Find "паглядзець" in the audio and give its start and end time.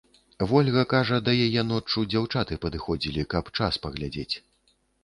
3.87-4.31